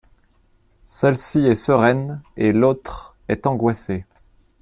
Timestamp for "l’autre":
2.53-3.15